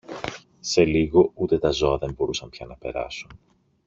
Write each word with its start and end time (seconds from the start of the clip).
Σε 0.59 0.85
λίγο 0.85 1.31
ούτε 1.33 1.59
τα 1.59 1.71
ζώα 1.71 1.97
δεν 1.97 2.11
μπορούσαν 2.13 2.49
πια 2.49 2.65
να 2.65 2.75
περάσουν. 2.77 3.39